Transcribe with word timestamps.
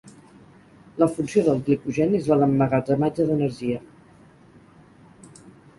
La 1.03 1.07
funció 1.17 1.43
del 1.49 1.61
glicogen 1.67 2.15
és 2.21 2.31
la 2.33 2.39
d'emmagatzematge 2.45 3.29
d'energia. 3.29 3.87